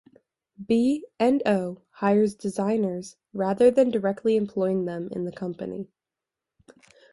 B 0.67 1.05
and 1.19 1.43
O 1.45 1.83
hires 1.91 2.33
designers 2.33 3.17
rather 3.33 3.69
than 3.69 3.91
directly 3.91 4.35
employing 4.35 4.85
them 4.85 5.09
in 5.11 5.25
the 5.25 5.31
company. 5.31 5.89